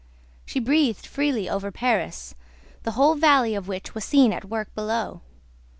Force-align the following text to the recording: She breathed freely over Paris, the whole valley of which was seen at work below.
She 0.47 0.59
breathed 0.59 1.05
freely 1.05 1.47
over 1.47 1.71
Paris, 1.71 2.33
the 2.81 2.93
whole 2.93 3.13
valley 3.13 3.53
of 3.53 3.67
which 3.67 3.93
was 3.93 4.03
seen 4.03 4.33
at 4.33 4.45
work 4.45 4.73
below. 4.73 5.21